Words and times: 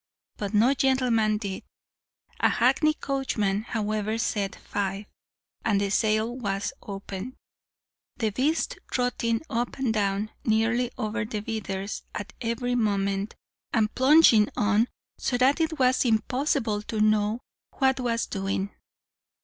But 0.37 0.55
no 0.55 0.73
gentleman 0.73 1.37
did. 1.37 1.61
A 2.39 2.49
hackney 2.49 2.95
coachman, 2.95 3.61
however, 3.61 4.17
said 4.17 4.55
five, 4.55 5.05
and 5.63 5.79
the 5.79 5.91
sale 5.91 6.35
was 6.35 6.73
opened; 6.81 7.35
the 8.17 8.31
beast 8.31 8.79
trotting 8.91 9.43
up 9.47 9.77
and 9.77 9.93
down 9.93 10.31
nearly 10.43 10.89
over 10.97 11.23
the 11.23 11.39
bidders 11.41 12.01
at 12.15 12.33
every 12.41 12.73
moment, 12.73 13.35
and 13.73 13.93
plunging 13.93 14.49
on 14.57 14.87
so 15.19 15.37
that 15.37 15.61
it 15.61 15.77
was 15.77 16.03
impossible 16.03 16.81
to 16.81 16.99
know 16.99 17.39
what 17.77 17.99
was 17.99 18.25
doing. 18.25 18.71